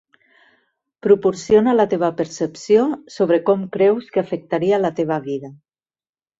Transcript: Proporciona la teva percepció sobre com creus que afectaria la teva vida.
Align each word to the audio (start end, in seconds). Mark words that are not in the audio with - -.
Proporciona 1.07 1.75
la 1.75 1.85
teva 1.91 2.09
percepció 2.23 2.87
sobre 3.19 3.39
com 3.51 3.69
creus 3.79 4.11
que 4.17 4.25
afectaria 4.27 4.85
la 4.85 4.95
teva 5.03 5.23
vida. 5.31 5.57